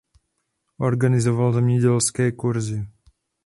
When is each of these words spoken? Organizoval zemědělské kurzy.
Organizoval 0.77 1.53
zemědělské 1.53 2.31
kurzy. 2.31 2.87